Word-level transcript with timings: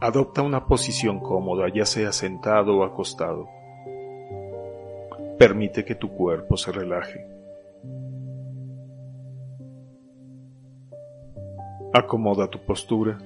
Adopta 0.00 0.42
una 0.42 0.66
posición 0.66 1.18
cómoda, 1.18 1.68
ya 1.74 1.84
sea 1.84 2.12
sentado 2.12 2.76
o 2.76 2.84
acostado. 2.84 3.48
Permite 5.38 5.84
que 5.84 5.96
tu 5.96 6.10
cuerpo 6.10 6.56
se 6.56 6.70
relaje. 6.70 7.26
Acomoda 11.92 12.48
tu 12.48 12.60
postura. 12.60 13.18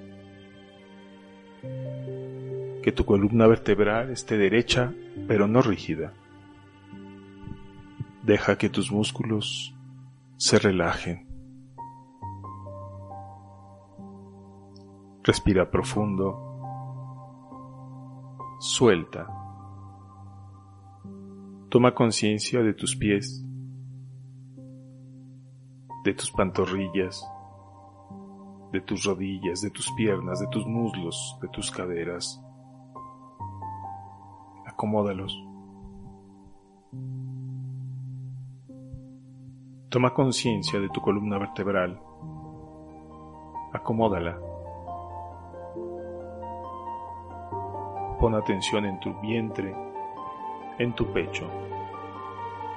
Que 2.82 2.91
tu 2.91 3.04
columna 3.04 3.46
vertebral 3.46 4.11
esté 4.11 4.39
derecha, 4.39 4.95
pero 5.29 5.46
no 5.46 5.61
rígida. 5.61 6.14
Deja 8.23 8.57
que 8.57 8.70
tus 8.70 8.91
músculos 8.91 9.75
se 10.39 10.59
relajen. 10.59 11.27
Respira 15.23 15.70
profundo. 15.70 16.52
Suelta. 18.62 19.26
Toma 21.68 21.93
conciencia 21.96 22.62
de 22.62 22.75
tus 22.75 22.94
pies, 22.94 23.44
de 26.04 26.14
tus 26.14 26.30
pantorrillas, 26.30 27.29
de 28.71 28.80
tus 28.80 29.04
rodillas, 29.04 29.62
de 29.62 29.71
tus 29.71 29.90
piernas, 29.96 30.38
de 30.38 30.46
tus 30.46 30.64
muslos, 30.64 31.36
de 31.43 31.48
tus 31.48 31.72
caderas. 31.72 32.41
Acomódalos. 34.64 35.36
Toma 39.88 40.14
conciencia 40.14 40.78
de 40.78 40.88
tu 40.91 41.00
columna 41.00 41.36
vertebral. 41.36 42.00
Acomódala. 43.72 44.52
Pon 48.23 48.37
atención 48.37 48.87
en 48.87 49.01
tu 49.01 49.12
vientre, 49.15 49.75
en 50.78 50.95
tu 50.95 51.12
pecho, 51.12 51.51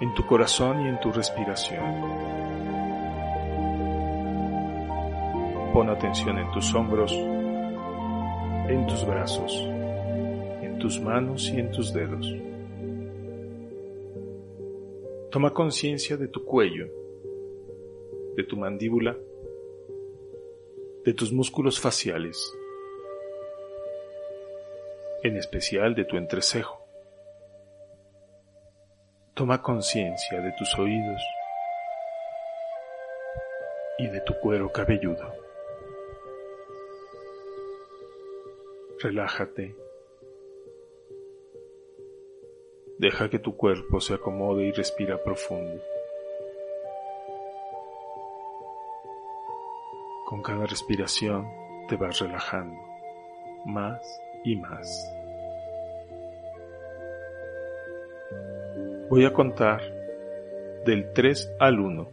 en 0.01 0.11
tu 0.15 0.25
corazón 0.25 0.81
y 0.83 0.89
en 0.89 0.99
tu 0.99 1.11
respiración. 1.11 1.85
Pon 5.71 5.87
atención 5.91 6.39
en 6.39 6.49
tus 6.49 6.73
hombros, 6.73 7.11
en 7.13 8.87
tus 8.87 9.05
brazos, 9.05 9.63
en 10.63 10.79
tus 10.79 10.99
manos 10.99 11.47
y 11.49 11.59
en 11.59 11.69
tus 11.71 11.93
dedos. 11.93 12.25
Toma 15.29 15.53
conciencia 15.53 16.17
de 16.17 16.27
tu 16.27 16.43
cuello, 16.43 16.87
de 18.35 18.43
tu 18.45 18.57
mandíbula, 18.57 19.15
de 21.03 21.13
tus 21.13 21.31
músculos 21.31 21.79
faciales 21.79 22.51
en 25.25 25.37
especial 25.37 25.95
de 25.95 26.05
tu 26.05 26.17
entrecejo. 26.17 26.85
Toma 29.33 29.63
conciencia 29.63 30.39
de 30.39 30.51
tus 30.51 30.77
oídos 30.77 31.19
y 33.97 34.05
de 34.07 34.21
tu 34.21 34.35
cuero 34.35 34.71
cabelludo. 34.71 35.33
Relájate. 38.99 39.75
Deja 42.99 43.27
que 43.27 43.39
tu 43.39 43.57
cuerpo 43.57 43.99
se 43.99 44.13
acomode 44.13 44.65
y 44.65 44.71
respira 44.73 45.23
profundo. 45.23 45.81
Con 50.27 50.43
cada 50.43 50.67
respiración 50.67 51.47
te 51.89 51.95
vas 51.95 52.19
relajando 52.19 52.79
más 53.65 53.99
y 54.45 54.55
más. 54.55 55.11
Voy 59.09 59.25
a 59.25 59.33
contar 59.33 59.81
del 60.85 61.11
3 61.13 61.55
al 61.59 61.79
1. 61.79 62.09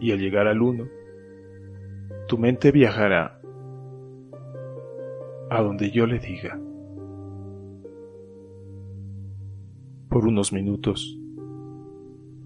Y 0.00 0.12
al 0.12 0.18
llegar 0.18 0.46
al 0.46 0.60
1, 0.60 0.88
tu 2.26 2.38
mente 2.38 2.72
viajará 2.72 3.40
a 5.50 5.62
donde 5.62 5.90
yo 5.90 6.06
le 6.06 6.18
diga. 6.18 6.58
Por 10.08 10.26
unos 10.26 10.52
minutos, 10.52 11.16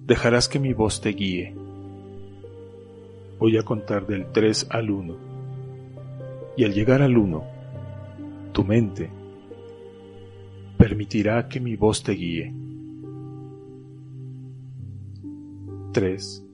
dejarás 0.04 0.48
que 0.48 0.58
mi 0.58 0.74
voz 0.74 1.00
te 1.00 1.10
guíe. 1.10 1.54
Voy 3.38 3.56
a 3.56 3.62
contar 3.62 4.06
del 4.06 4.26
3 4.32 4.66
al 4.70 4.90
1 4.90 5.33
y 6.56 6.64
al 6.64 6.72
llegar 6.72 7.02
al 7.02 7.16
uno, 7.16 7.44
tu 8.52 8.64
mente 8.64 9.10
permitirá 10.76 11.48
que 11.48 11.60
mi 11.60 11.76
voz 11.76 12.02
te 12.02 12.12
guíe. 12.12 12.54
3. 15.92 16.46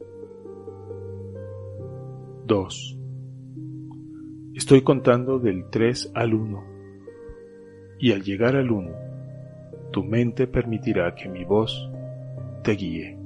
2. 2.46 2.98
Estoy 4.54 4.82
contando 4.82 5.38
del 5.38 5.70
3 5.70 6.12
al 6.14 6.34
1 6.34 6.64
y 7.98 8.12
al 8.12 8.22
llegar 8.22 8.56
al 8.56 8.70
1, 8.70 8.90
tu 9.92 10.04
mente 10.04 10.46
permitirá 10.46 11.14
que 11.14 11.28
mi 11.28 11.44
voz 11.44 11.90
te 12.62 12.72
guíe. 12.72 13.18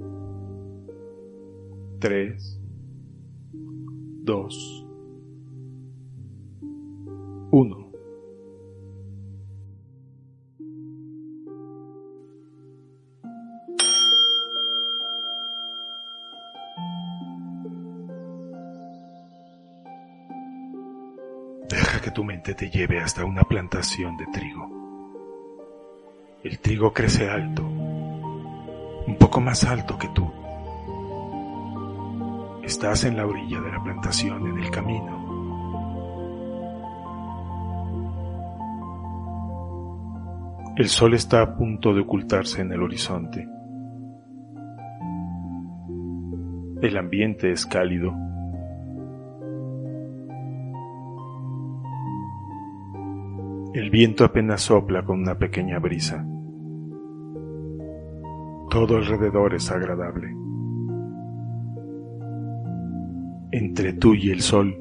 3. 2.00 2.60
2. 4.22 4.83
1. 7.54 7.92
Deja 21.68 22.00
que 22.00 22.10
tu 22.10 22.24
mente 22.24 22.54
te 22.54 22.68
lleve 22.70 23.00
hasta 23.00 23.24
una 23.24 23.44
plantación 23.44 24.16
de 24.16 24.26
trigo. 24.32 24.68
El 26.42 26.58
trigo 26.58 26.92
crece 26.92 27.30
alto, 27.30 27.62
un 27.62 29.16
poco 29.16 29.40
más 29.40 29.62
alto 29.62 29.96
que 29.96 30.08
tú. 30.08 30.28
Estás 32.64 33.04
en 33.04 33.16
la 33.16 33.26
orilla 33.26 33.60
de 33.60 33.70
la 33.70 33.80
plantación 33.80 34.44
en 34.48 34.58
el 34.58 34.70
camino 34.72 35.23
El 40.76 40.88
sol 40.88 41.14
está 41.14 41.40
a 41.40 41.56
punto 41.56 41.94
de 41.94 42.00
ocultarse 42.00 42.60
en 42.60 42.72
el 42.72 42.82
horizonte. 42.82 43.46
El 46.82 46.96
ambiente 46.96 47.52
es 47.52 47.64
cálido. 47.64 48.12
El 53.72 53.88
viento 53.90 54.24
apenas 54.24 54.62
sopla 54.62 55.04
con 55.04 55.20
una 55.20 55.38
pequeña 55.38 55.78
brisa. 55.78 56.26
Todo 58.68 58.96
alrededor 58.96 59.54
es 59.54 59.70
agradable. 59.70 60.34
Entre 63.52 63.92
tú 63.92 64.14
y 64.14 64.30
el 64.30 64.40
sol, 64.40 64.76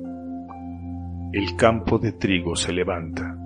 el 1.31 1.55
campo 1.55 1.99
de 1.99 2.13
trigo 2.13 2.55
se 2.55 2.73
levanta. 2.73 3.42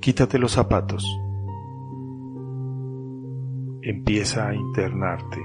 Quítate 0.00 0.38
los 0.38 0.52
zapatos. 0.52 1.04
Empieza 3.82 4.48
a 4.48 4.54
internarte 4.54 5.40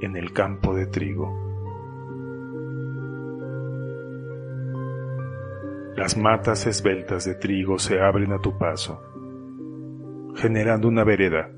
en 0.00 0.16
el 0.16 0.32
campo 0.32 0.74
de 0.74 0.86
trigo. 0.86 1.36
Las 5.96 6.16
matas 6.16 6.66
esbeltas 6.66 7.24
de 7.24 7.34
trigo 7.34 7.78
se 7.78 8.00
abren 8.00 8.32
a 8.32 8.38
tu 8.38 8.56
paso, 8.56 9.02
generando 10.36 10.88
una 10.88 11.04
vereda 11.04 11.50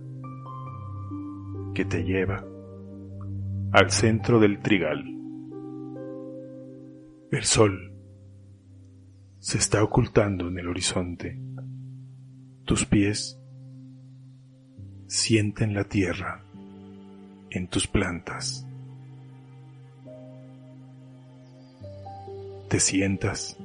que 1.75 1.85
te 1.85 2.03
lleva 2.03 2.45
al 3.73 3.91
centro 3.91 4.41
del 4.41 4.61
trigal. 4.61 5.05
El 7.31 7.45
sol 7.45 7.92
se 9.43 9.59
está 9.59 9.83
ocultando 9.83 10.47
en 10.47 10.59
el 10.61 10.69
horizonte. 10.69 11.37
Tus 12.65 12.87
pies 12.87 13.41
sienten 15.09 15.75
la 15.75 15.83
tierra 15.83 16.45
en 17.51 17.67
tus 17.67 17.89
plantas. 17.89 18.65
Te 22.69 22.79
sientas 22.79 23.59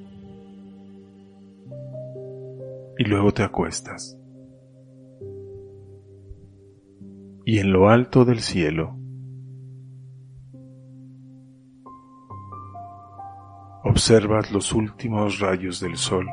y 2.97 3.03
luego 3.03 3.31
te 3.31 3.43
acuestas. 3.43 4.17
Y 7.45 7.59
en 7.59 7.71
lo 7.71 7.89
alto 7.89 8.25
del 8.25 8.39
cielo, 8.39 8.96
observas 13.83 14.51
los 14.51 14.73
últimos 14.73 15.39
rayos 15.39 15.79
del 15.79 15.97
sol, 15.97 16.27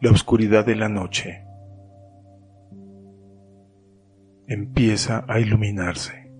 la 0.00 0.10
oscuridad 0.10 0.64
de 0.64 0.76
la 0.76 0.88
noche 0.88 1.44
empieza 4.46 5.24
a 5.26 5.40
iluminarse 5.40 6.32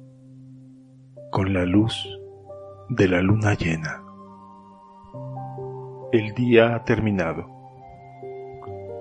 con 1.32 1.52
la 1.52 1.64
luz 1.64 2.08
de 2.88 3.08
la 3.08 3.20
luna 3.20 3.54
llena. 3.54 4.02
El 6.12 6.34
día 6.34 6.76
ha 6.76 6.84
terminado, 6.84 7.46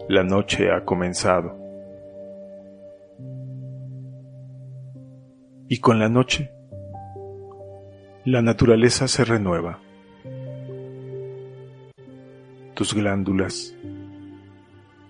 la 0.09 0.23
noche 0.23 0.71
ha 0.71 0.83
comenzado 0.83 1.55
y 5.67 5.79
con 5.79 5.99
la 5.99 6.09
noche 6.09 6.51
la 8.23 8.41
naturaleza 8.41 9.07
se 9.07 9.23
renueva. 9.23 9.84
Tus 12.75 12.93
glándulas 12.93 13.73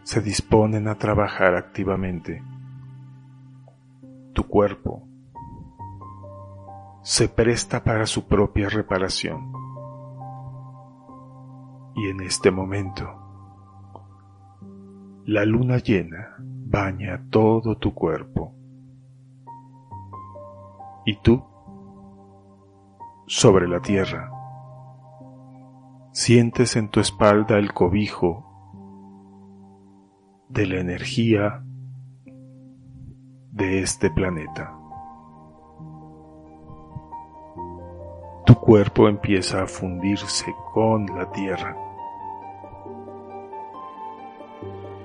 se 0.03 0.21
disponen 0.21 0.87
a 0.87 0.99
trabajar 0.99 1.55
activamente. 1.55 2.43
Tu 4.33 4.43
cuerpo 4.43 5.07
se 7.01 7.27
presta 7.27 7.83
para 7.83 8.05
su 8.05 8.27
propia 8.27 8.69
reparación. 8.69 9.51
Y 11.95 12.07
en 12.07 12.21
este 12.21 12.51
momento, 12.51 13.09
la 15.25 15.43
luna 15.43 15.77
llena 15.77 16.35
baña 16.37 17.25
todo 17.31 17.79
tu 17.79 17.95
cuerpo. 17.95 18.53
Y 21.03 21.15
tú, 21.17 21.43
sobre 23.25 23.67
la 23.67 23.79
tierra, 23.79 24.34
sientes 26.15 26.77
en 26.77 26.87
tu 26.87 27.01
espalda 27.01 27.57
el 27.57 27.73
cobijo 27.73 28.45
de 30.47 30.65
la 30.65 30.79
energía 30.79 31.61
de 33.51 33.81
este 33.81 34.09
planeta. 34.09 34.73
Tu 38.45 38.55
cuerpo 38.55 39.09
empieza 39.09 39.63
a 39.63 39.67
fundirse 39.67 40.55
con 40.73 41.05
la 41.07 41.29
tierra 41.33 41.75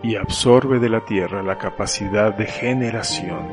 y 0.05 0.15
absorbe 0.15 0.79
de 0.79 0.91
la 0.91 1.05
tierra 1.05 1.43
la 1.43 1.59
capacidad 1.59 2.37
de 2.37 2.47
generación, 2.47 3.49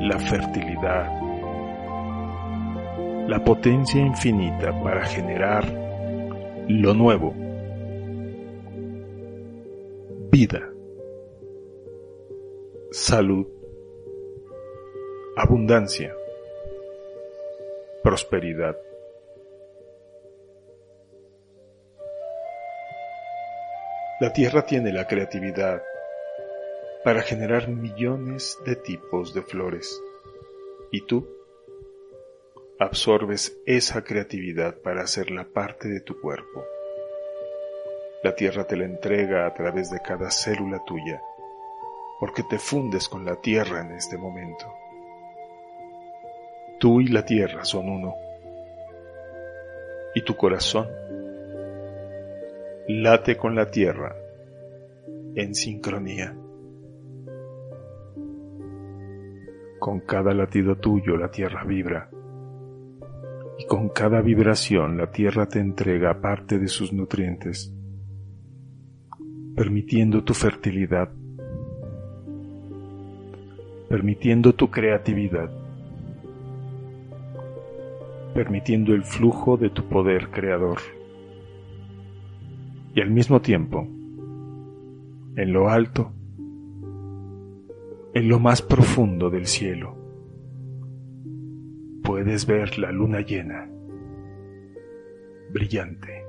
la 0.00 0.18
fertilidad, 0.18 1.27
la 3.28 3.44
potencia 3.44 4.00
infinita 4.00 4.72
para 4.82 5.04
generar 5.04 5.70
lo 6.66 6.94
nuevo, 6.94 7.34
vida, 10.30 10.72
salud, 12.90 13.46
abundancia, 15.36 16.16
prosperidad. 18.02 18.78
La 24.20 24.32
Tierra 24.32 24.64
tiene 24.64 24.90
la 24.90 25.06
creatividad 25.06 25.82
para 27.04 27.20
generar 27.20 27.68
millones 27.68 28.58
de 28.64 28.74
tipos 28.74 29.34
de 29.34 29.42
flores. 29.42 30.02
Y 30.90 31.02
tú 31.02 31.37
absorbes 32.78 33.60
esa 33.66 34.04
creatividad 34.04 34.76
para 34.76 35.02
hacerla 35.02 35.48
parte 35.52 35.88
de 35.88 36.00
tu 36.00 36.20
cuerpo. 36.20 36.64
La 38.22 38.34
Tierra 38.34 38.64
te 38.64 38.76
la 38.76 38.84
entrega 38.84 39.46
a 39.46 39.54
través 39.54 39.90
de 39.90 40.00
cada 40.00 40.30
célula 40.30 40.82
tuya 40.86 41.20
porque 42.20 42.42
te 42.44 42.58
fundes 42.58 43.08
con 43.08 43.24
la 43.24 43.36
Tierra 43.36 43.80
en 43.80 43.92
este 43.92 44.16
momento. 44.16 44.66
Tú 46.78 47.00
y 47.00 47.08
la 47.08 47.24
tierra 47.24 47.64
son 47.64 47.88
uno. 47.88 48.14
Y 50.14 50.22
tu 50.22 50.36
corazón 50.36 50.88
late 52.86 53.36
con 53.36 53.56
la 53.56 53.70
tierra 53.70 54.14
en 55.34 55.54
sincronía. 55.54 56.36
Con 59.80 60.00
cada 60.00 60.32
latido 60.34 60.76
tuyo 60.76 61.16
la 61.16 61.30
tierra 61.30 61.64
vibra 61.64 62.10
con 63.68 63.90
cada 63.90 64.20
vibración 64.20 64.98
la 64.98 65.12
tierra 65.12 65.46
te 65.46 65.60
entrega 65.60 66.20
parte 66.20 66.58
de 66.58 66.66
sus 66.66 66.92
nutrientes, 66.92 67.72
permitiendo 69.54 70.24
tu 70.24 70.34
fertilidad, 70.34 71.10
permitiendo 73.88 74.54
tu 74.54 74.70
creatividad 74.70 75.50
permitiendo 78.38 78.94
el 78.94 79.02
flujo 79.02 79.56
de 79.56 79.68
tu 79.68 79.88
poder 79.88 80.30
creador. 80.30 80.78
Y 82.94 83.00
al 83.00 83.10
mismo 83.10 83.40
tiempo, 83.40 83.84
en 85.34 85.52
lo 85.52 85.68
alto, 85.68 86.12
en 88.14 88.28
lo 88.28 88.38
más 88.38 88.62
profundo 88.62 89.28
del 89.28 89.46
cielo, 89.46 89.97
puedes 92.18 92.46
ver 92.46 92.80
la 92.80 92.90
luna 92.90 93.20
llena, 93.20 93.70
brillante. 95.52 96.24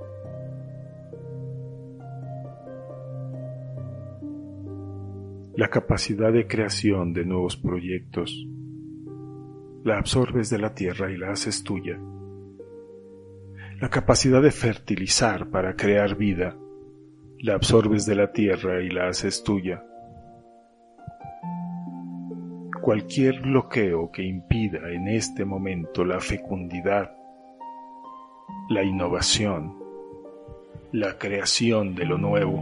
La 5.56 5.68
capacidad 5.68 6.32
de 6.32 6.46
creación 6.46 7.12
de 7.12 7.26
nuevos 7.26 7.58
proyectos 7.58 8.48
la 9.84 9.98
absorbes 9.98 10.52
de 10.52 10.60
la 10.60 10.76
tierra 10.76 11.12
y 11.12 11.18
la 11.18 11.32
haces 11.32 11.64
tuya. 11.64 12.00
La 13.82 13.90
capacidad 13.90 14.44
de 14.44 14.52
fertilizar 14.52 15.50
para 15.50 15.76
crear 15.76 16.16
vida, 16.16 16.56
la 17.40 17.56
absorbes 17.56 18.06
de 18.06 18.14
la 18.14 18.32
tierra 18.32 18.84
y 18.84 18.90
la 18.90 19.08
haces 19.08 19.42
tuya. 19.44 19.84
Cualquier 22.90 23.42
bloqueo 23.42 24.10
que 24.12 24.24
impida 24.24 24.90
en 24.90 25.08
este 25.10 25.46
momento 25.46 26.04
la 26.04 26.20
fecundidad, 26.20 27.16
la 28.68 28.82
innovación, 28.82 29.78
la 30.92 31.20
creación 31.20 31.94
de 31.94 32.06
lo 32.06 32.18
nuevo, 32.18 32.60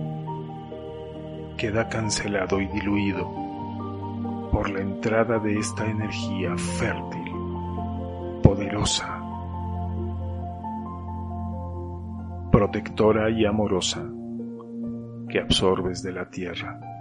queda 1.56 1.88
cancelado 1.88 2.60
y 2.60 2.68
diluido 2.68 3.24
por 4.52 4.70
la 4.70 4.82
entrada 4.82 5.40
de 5.40 5.60
esta 5.60 5.90
energía 5.90 6.58
fértil, 6.58 7.32
poderosa, 8.44 9.24
protectora 12.52 13.30
y 13.30 13.46
amorosa 13.46 14.06
que 15.30 15.40
absorbes 15.40 16.04
de 16.04 16.12
la 16.12 16.30
tierra. 16.30 16.97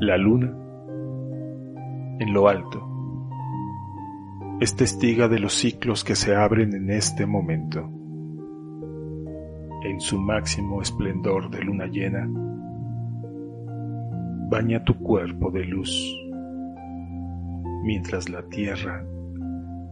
La 0.00 0.16
luna, 0.16 0.50
en 2.20 2.32
lo 2.32 2.48
alto, 2.48 2.88
es 4.58 4.74
testiga 4.74 5.28
de 5.28 5.38
los 5.38 5.52
ciclos 5.52 6.04
que 6.04 6.14
se 6.14 6.34
abren 6.34 6.74
en 6.74 6.88
este 6.88 7.26
momento. 7.26 7.80
En 9.84 10.00
su 10.00 10.18
máximo 10.18 10.80
esplendor 10.80 11.50
de 11.50 11.62
luna 11.62 11.86
llena, 11.86 12.26
baña 14.48 14.82
tu 14.84 14.94
cuerpo 14.94 15.50
de 15.50 15.66
luz, 15.66 15.92
mientras 17.82 18.30
la 18.30 18.40
tierra 18.44 19.04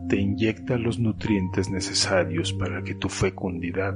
te 0.08 0.16
inyecta 0.18 0.78
los 0.78 0.98
nutrientes 0.98 1.68
necesarios 1.68 2.54
para 2.54 2.82
que 2.82 2.94
tu 2.94 3.10
fecundidad 3.10 3.94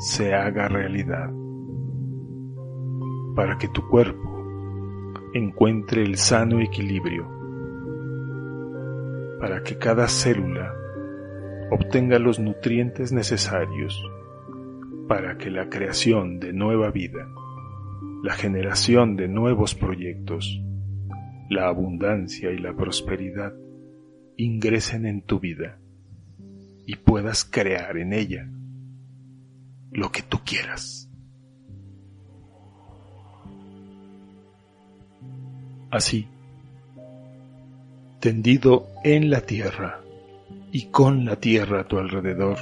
se 0.00 0.34
haga 0.34 0.66
realidad, 0.66 1.30
para 3.36 3.56
que 3.56 3.68
tu 3.68 3.86
cuerpo 3.88 4.31
encuentre 5.34 6.02
el 6.02 6.16
sano 6.16 6.60
equilibrio, 6.60 7.28
para 9.40 9.62
que 9.62 9.78
cada 9.78 10.08
célula 10.08 10.74
obtenga 11.70 12.18
los 12.18 12.38
nutrientes 12.38 13.12
necesarios 13.12 14.02
para 15.08 15.36
que 15.36 15.50
la 15.50 15.68
creación 15.68 16.38
de 16.38 16.52
nueva 16.52 16.90
vida 16.90 17.28
la 18.22 18.34
generación 18.34 19.16
de 19.16 19.26
nuevos 19.26 19.74
proyectos, 19.74 20.62
la 21.50 21.66
abundancia 21.66 22.52
y 22.52 22.58
la 22.58 22.72
prosperidad 22.72 23.52
ingresen 24.36 25.06
en 25.06 25.22
tu 25.22 25.40
vida 25.40 25.80
y 26.86 26.94
puedas 26.96 27.44
crear 27.44 27.98
en 27.98 28.12
ella 28.12 28.48
lo 29.90 30.12
que 30.12 30.22
tú 30.22 30.38
quieras. 30.44 31.10
Así, 35.92 36.26
tendido 38.18 38.86
en 39.04 39.28
la 39.28 39.42
tierra, 39.42 40.00
y 40.70 40.86
con 40.86 41.26
la 41.26 41.36
tierra 41.36 41.82
a 41.82 41.84
tu 41.84 41.98
alrededor, 41.98 42.56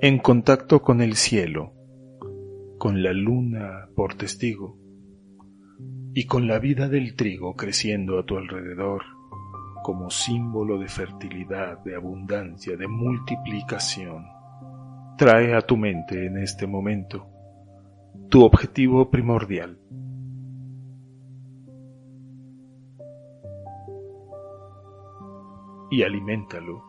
en 0.00 0.20
contacto 0.20 0.80
con 0.80 1.00
el 1.00 1.16
cielo, 1.16 1.72
con 2.78 3.02
la 3.02 3.12
luna 3.12 3.88
por 3.96 4.14
testigo, 4.14 4.78
y 6.14 6.26
con 6.26 6.46
la 6.46 6.60
vida 6.60 6.88
del 6.88 7.16
trigo 7.16 7.56
creciendo 7.56 8.20
a 8.20 8.24
tu 8.24 8.36
alrededor 8.36 9.02
como 9.82 10.08
símbolo 10.08 10.78
de 10.78 10.86
fertilidad, 10.86 11.82
de 11.82 11.96
abundancia, 11.96 12.76
de 12.76 12.86
multiplicación. 12.86 14.26
Trae 15.16 15.56
a 15.56 15.62
tu 15.62 15.76
mente 15.76 16.26
en 16.26 16.38
este 16.38 16.68
momento 16.68 17.26
tu 18.28 18.44
objetivo 18.44 19.10
primordial. 19.10 19.76
Y 25.90 26.02
aliméntalo 26.02 26.82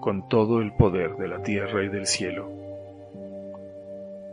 con 0.00 0.28
todo 0.28 0.60
el 0.60 0.72
poder 0.74 1.16
de 1.16 1.26
la 1.26 1.42
tierra 1.42 1.84
y 1.84 1.88
del 1.88 2.06
cielo, 2.06 2.48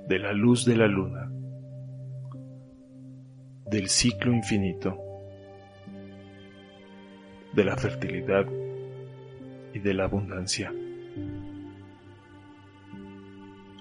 de 0.08 0.20
la 0.20 0.34
luz 0.34 0.66
de 0.66 0.76
la 0.76 0.88
luna, 0.88 1.32
del 3.66 3.88
ciclo 3.88 4.32
infinito, 4.34 5.00
de 7.54 7.64
la 7.64 7.76
fertilidad 7.76 8.46
y 9.74 9.80
de 9.80 9.94
la 9.94 10.04
abundancia. 10.04 10.72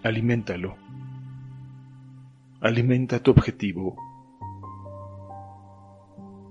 Aliméntalo. 0.03 0.77
Alimenta 2.61 3.19
tu 3.19 3.33
objetivo 3.33 3.97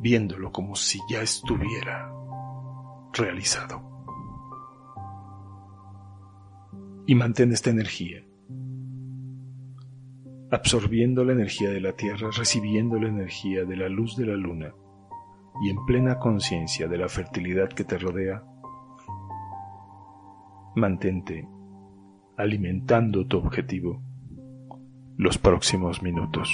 viéndolo 0.01 0.51
como 0.51 0.75
si 0.75 0.99
ya 1.07 1.21
estuviera 1.21 2.11
realizado. 3.13 3.81
Y 7.05 7.15
mantén 7.15 7.51
esta 7.51 7.69
energía, 7.69 8.23
absorbiendo 10.49 11.23
la 11.23 11.33
energía 11.33 11.69
de 11.69 11.81
la 11.81 11.93
Tierra, 11.93 12.29
recibiendo 12.35 12.99
la 12.99 13.09
energía 13.09 13.63
de 13.63 13.77
la 13.77 13.89
luz 13.89 14.15
de 14.17 14.25
la 14.25 14.35
Luna 14.35 14.73
y 15.63 15.69
en 15.69 15.85
plena 15.85 16.17
conciencia 16.17 16.87
de 16.87 16.97
la 16.97 17.07
fertilidad 17.07 17.69
que 17.69 17.83
te 17.83 17.97
rodea, 17.97 18.43
mantente 20.75 21.47
alimentando 22.37 23.27
tu 23.27 23.37
objetivo 23.37 24.01
los 25.17 25.37
próximos 25.37 26.01
minutos. 26.01 26.49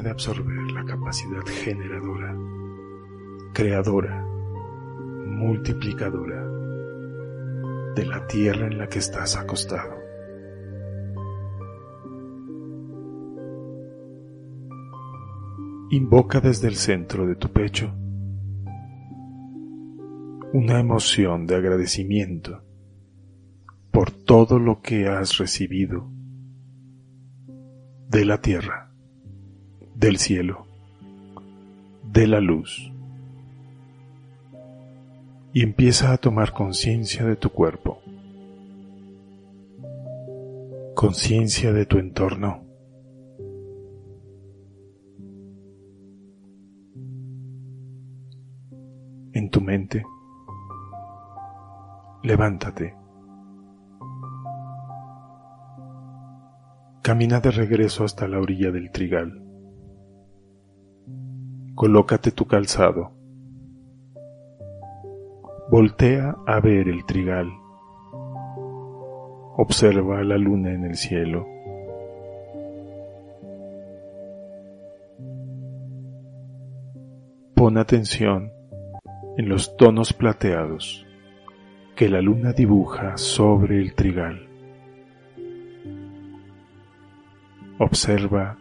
De 0.00 0.10
absorber 0.10 0.72
la 0.72 0.84
capacidad 0.84 1.44
generadora, 1.46 2.36
creadora, 3.52 4.24
multiplicadora 5.26 6.44
de 7.94 8.06
la 8.06 8.26
tierra 8.26 8.66
en 8.66 8.78
la 8.78 8.88
que 8.88 8.98
estás 8.98 9.36
acostado. 9.36 9.98
Invoca 15.90 16.40
desde 16.40 16.68
el 16.68 16.76
centro 16.76 17.26
de 17.26 17.34
tu 17.34 17.48
pecho 17.52 17.92
una 20.52 20.80
emoción 20.80 21.46
de 21.46 21.56
agradecimiento 21.56 22.62
por 23.90 24.10
todo 24.10 24.58
lo 24.58 24.80
que 24.80 25.08
has 25.08 25.38
recibido 25.38 26.10
de 28.08 28.24
la 28.24 28.40
tierra, 28.40 28.89
del 30.00 30.16
cielo, 30.16 30.66
de 32.10 32.26
la 32.26 32.40
luz. 32.40 32.90
Y 35.52 35.62
empieza 35.62 36.12
a 36.12 36.16
tomar 36.16 36.54
conciencia 36.54 37.26
de 37.26 37.36
tu 37.36 37.50
cuerpo, 37.50 38.00
conciencia 40.94 41.72
de 41.72 41.84
tu 41.84 41.98
entorno. 41.98 42.64
En 49.34 49.50
tu 49.50 49.60
mente, 49.60 50.02
levántate. 52.22 52.94
Camina 57.02 57.40
de 57.40 57.50
regreso 57.50 58.04
hasta 58.04 58.26
la 58.28 58.38
orilla 58.38 58.70
del 58.70 58.90
trigal. 58.90 59.49
Colócate 61.80 62.30
tu 62.30 62.44
calzado. 62.44 63.10
Voltea 65.70 66.36
a 66.46 66.60
ver 66.60 66.90
el 66.90 67.06
trigal. 67.06 67.50
Observa 69.56 70.22
la 70.22 70.36
luna 70.36 70.74
en 70.74 70.84
el 70.84 70.94
cielo. 70.94 71.46
Pon 77.54 77.78
atención 77.78 78.52
en 79.38 79.48
los 79.48 79.74
tonos 79.78 80.12
plateados 80.12 81.06
que 81.96 82.10
la 82.10 82.20
luna 82.20 82.52
dibuja 82.52 83.16
sobre 83.16 83.80
el 83.80 83.94
trigal. 83.94 84.46
Observa 87.78 88.58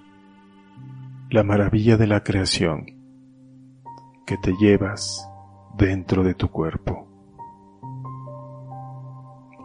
la 1.29 1.43
maravilla 1.43 1.97
de 1.97 2.07
la 2.07 2.23
creación 2.23 2.98
que 4.29 4.37
te 4.37 4.53
llevas 4.57 5.27
dentro 5.75 6.23
de 6.23 6.35
tu 6.35 6.51
cuerpo. 6.51 7.07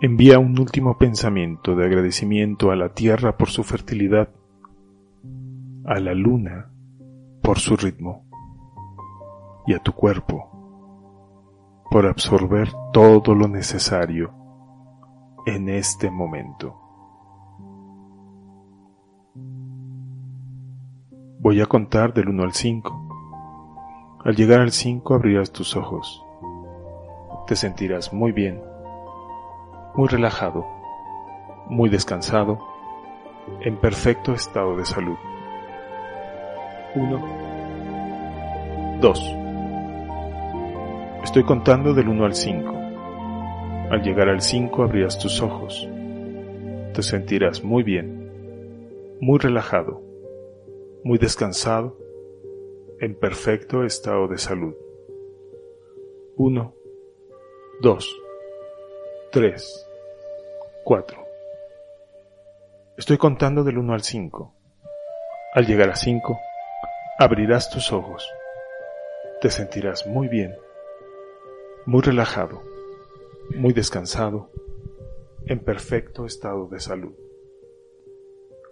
Envía 0.01 0.39
un 0.39 0.59
último 0.59 0.97
pensamiento 0.97 1.77
de 1.77 1.85
agradecimiento 1.85 2.71
a 2.71 2.77
la 2.77 2.95
tierra 2.95 3.37
por 3.37 3.51
su 3.51 3.63
fertilidad, 3.63 4.31
a 5.85 6.01
la 6.01 6.15
luna 6.15 6.71
por 7.43 7.59
su 7.59 7.77
ritmo 7.77 8.25
y 9.67 9.75
a 9.75 9.81
tu 9.81 9.93
cuerpo 9.93 10.49
por 11.91 12.07
absorber 12.07 12.71
todo 12.95 13.35
lo 13.35 13.49
necesario 13.49 14.33
en 15.45 15.69
este 15.69 16.11
momento. 16.11 16.81
Voy 21.39 21.61
a 21.61 21.67
contar 21.67 22.15
del 22.15 22.31
1 22.31 22.43
al 22.43 22.53
5. 22.55 23.04
Al 24.25 24.35
llegar 24.35 24.61
al 24.61 24.73
5 24.73 25.15
abrirás 25.15 25.53
tus 25.53 25.77
ojos. 25.77 26.25
Te 27.47 27.57
sentirás 27.57 28.13
muy 28.13 28.33
bien, 28.33 28.63
muy 29.95 30.09
relajado, 30.09 30.67
muy 31.69 31.91
descansado, 31.91 32.59
en 33.61 33.77
perfecto 33.77 34.33
estado 34.33 34.77
de 34.77 34.87
salud. 34.87 35.17
1, 36.95 38.99
2, 39.03 39.37
Estoy 41.25 41.43
contando 41.43 41.95
del 41.95 42.09
1 42.09 42.25
al 42.25 42.35
5. 42.35 42.75
Al 43.91 44.03
llegar 44.03 44.29
al 44.29 44.41
5 44.41 44.85
abrirás 44.85 45.19
tus 45.19 45.43
ojos. 45.43 45.89
Te 46.95 47.03
sentirás 47.03 47.65
muy 47.65 47.83
bien, 47.83 48.31
muy 49.21 49.39
relajado, 49.39 50.01
muy 51.03 51.19
descansado, 51.19 51.99
en 53.05 53.15
perfecto 53.15 53.85
estado 53.85 54.29
de 54.29 54.39
salud. 54.39 54.75
1, 56.37 56.75
2, 57.83 58.21
3, 59.31 59.87
4. 60.85 61.27
Estoy 62.97 63.19
contando 63.19 63.63
del 63.63 63.77
1 63.77 63.93
al 63.93 64.01
5. 64.01 64.55
Al 65.53 65.67
llegar 65.67 65.91
a 65.91 65.97
5, 65.97 66.39
abrirás 67.19 67.69
tus 67.69 67.93
ojos. 67.93 68.27
Te 69.43 69.51
sentirás 69.51 70.07
muy 70.07 70.29
bien, 70.29 70.57
muy 71.85 72.01
relajado, 72.01 72.63
muy 73.55 73.75
descansado, 73.75 74.51
en 75.45 75.63
perfecto 75.63 76.25
estado 76.25 76.69
de 76.69 76.81
salud. 76.81 77.13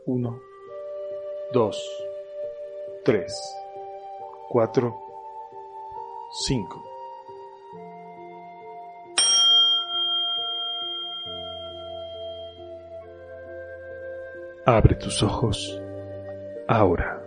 1, 0.06 0.40
2, 1.52 2.04
3, 3.04 3.62
4, 4.52 4.94
5. 6.30 6.84
Abre 14.66 14.94
tus 14.96 15.22
ojos 15.22 15.80
ahora. 16.68 17.21